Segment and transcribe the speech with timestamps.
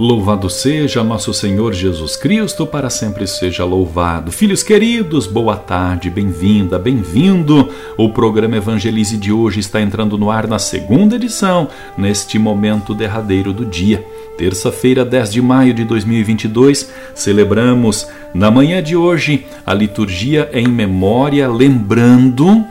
[0.00, 4.32] Louvado seja nosso Senhor Jesus Cristo, para sempre seja louvado.
[4.32, 7.68] Filhos queridos, boa tarde, bem-vinda, bem-vindo.
[7.98, 11.68] O programa Evangelize de hoje está entrando no ar na segunda edição,
[11.98, 14.02] neste momento derradeiro do dia.
[14.38, 21.46] Terça-feira, 10 de maio de 2022, celebramos na manhã de hoje a liturgia em memória,
[21.46, 22.64] lembrando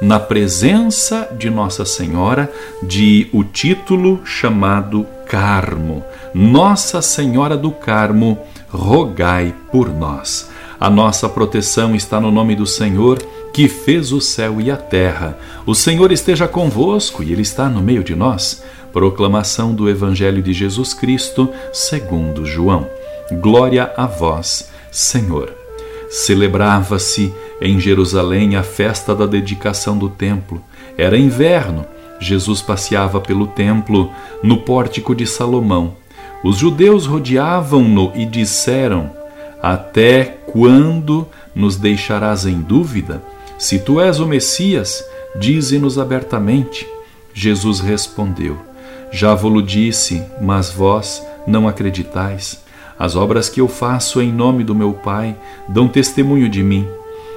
[0.00, 6.04] na presença de Nossa Senhora de o título chamado Carmo.
[6.34, 10.50] Nossa Senhora do Carmo, rogai por nós.
[10.78, 13.18] A nossa proteção está no nome do Senhor,
[13.52, 15.38] que fez o céu e a terra.
[15.64, 18.62] O Senhor esteja convosco e Ele está no meio de nós.
[18.92, 22.88] Proclamação do Evangelho de Jesus Cristo, segundo João.
[23.40, 25.52] Glória a vós, Senhor.
[26.10, 30.62] Celebrava-se em Jerusalém a festa da dedicação do templo.
[30.96, 31.84] Era inverno.
[32.20, 34.10] Jesus passeava pelo templo,
[34.42, 35.94] no pórtico de Salomão.
[36.42, 39.10] Os judeus rodeavam-no e disseram:
[39.62, 43.22] Até quando nos deixarás em dúvida?
[43.58, 45.04] Se tu és o Messias,
[45.36, 46.86] dize-nos abertamente.
[47.32, 48.56] Jesus respondeu:
[49.10, 52.62] Já vos disse, mas vós não acreditais.
[52.98, 55.36] As obras que eu faço em nome do meu Pai
[55.68, 56.86] dão testemunho de mim.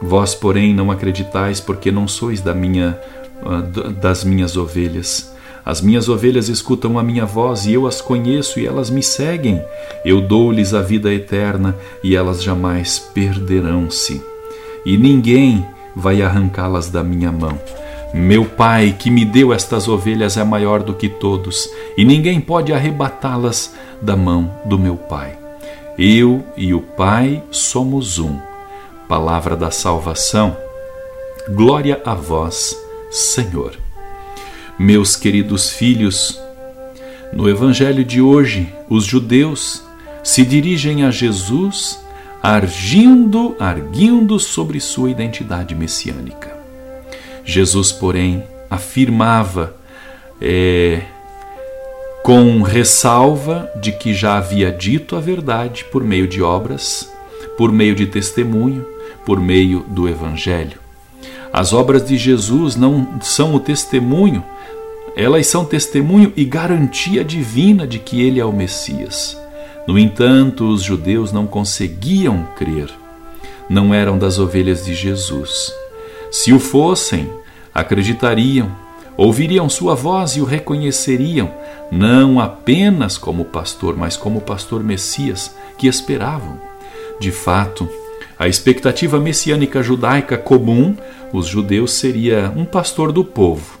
[0.00, 2.98] Vós, porém, não acreditais, porque não sois da minha,
[3.44, 3.62] ah,
[4.00, 5.32] das minhas ovelhas.
[5.64, 9.62] As minhas ovelhas escutam a minha voz e eu as conheço e elas me seguem.
[10.04, 14.22] Eu dou-lhes a vida eterna e elas jamais perderão-se.
[14.86, 17.60] E ninguém vai arrancá-las da minha mão.
[18.14, 22.72] Meu Pai, que me deu estas ovelhas, é maior do que todos, e ninguém pode
[22.72, 25.36] arrebatá-las da mão do meu Pai.
[25.98, 28.47] Eu e o Pai somos um.
[29.08, 30.54] Palavra da salvação.
[31.48, 32.76] Glória a vós,
[33.10, 33.72] Senhor.
[34.78, 36.38] Meus queridos filhos,
[37.32, 39.82] no Evangelho de hoje, os judeus
[40.22, 41.98] se dirigem a Jesus
[42.42, 46.54] argindo, arguindo sobre sua identidade messiânica.
[47.46, 49.74] Jesus, porém, afirmava
[50.38, 51.00] é,
[52.22, 57.10] com ressalva de que já havia dito a verdade por meio de obras,
[57.56, 60.78] por meio de testemunho, por meio do Evangelho.
[61.52, 64.44] As obras de Jesus não são o testemunho
[65.18, 69.36] elas são testemunho e garantia divina de que ele é o Messias.
[69.84, 72.88] No entanto, os judeus não conseguiam crer.
[73.68, 75.74] Não eram das ovelhas de Jesus.
[76.30, 77.28] Se o fossem,
[77.74, 78.70] acreditariam,
[79.16, 81.52] ouviriam sua voz e o reconheceriam,
[81.90, 86.60] não apenas como pastor, mas como pastor Messias que esperavam.
[87.18, 87.88] De fato,
[88.38, 90.96] a expectativa messiânica judaica comum,
[91.32, 93.78] os judeus seria um pastor do povo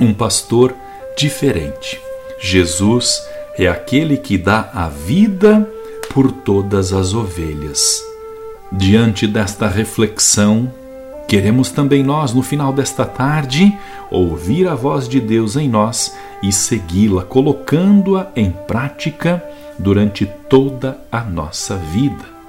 [0.00, 0.74] um pastor
[1.16, 2.00] diferente.
[2.40, 3.22] Jesus
[3.56, 5.68] é aquele que dá a vida
[6.12, 8.02] por todas as ovelhas.
[8.72, 10.72] Diante desta reflexão,
[11.28, 13.76] queremos também nós, no final desta tarde,
[14.10, 19.44] ouvir a voz de Deus em nós e segui-la, colocando-a em prática
[19.78, 22.39] durante toda a nossa vida.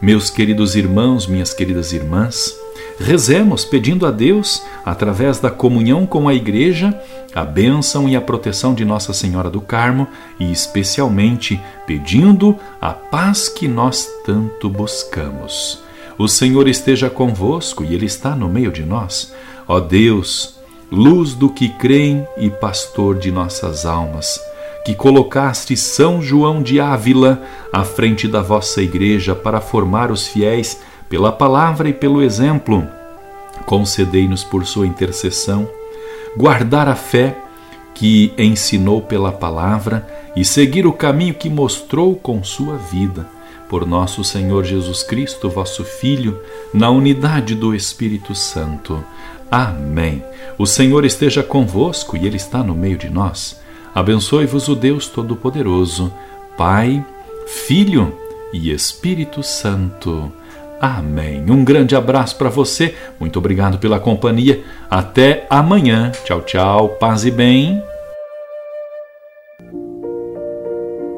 [0.00, 2.54] Meus queridos irmãos, minhas queridas irmãs,
[3.00, 7.00] Rezemos pedindo a Deus, através da comunhão com a Igreja,
[7.32, 13.48] a bênção e a proteção de Nossa Senhora do Carmo e, especialmente, pedindo a paz
[13.48, 15.80] que nós tanto buscamos.
[16.18, 19.32] O Senhor esteja convosco e Ele está no meio de nós.
[19.68, 20.56] Ó Deus,
[20.90, 24.40] luz do que creem e pastor de nossas almas,
[24.88, 30.80] que colocaste São João de Ávila à frente da vossa Igreja para formar os fiéis
[31.10, 32.88] pela palavra e pelo exemplo.
[33.66, 35.68] Concedei-nos por sua intercessão
[36.34, 37.36] guardar a fé
[37.92, 43.26] que ensinou pela palavra e seguir o caminho que mostrou com sua vida.
[43.68, 46.40] Por nosso Senhor Jesus Cristo, vosso Filho,
[46.72, 49.04] na unidade do Espírito Santo.
[49.50, 50.24] Amém.
[50.56, 53.67] O Senhor esteja convosco e Ele está no meio de nós.
[53.94, 56.12] Abençoe-vos o Deus Todo-Poderoso,
[56.56, 57.04] Pai,
[57.46, 58.14] Filho
[58.52, 60.32] e Espírito Santo.
[60.80, 61.44] Amém.
[61.50, 62.94] Um grande abraço para você.
[63.18, 64.62] Muito obrigado pela companhia.
[64.88, 66.12] Até amanhã.
[66.24, 66.88] Tchau, tchau.
[67.00, 67.82] Paz e bem.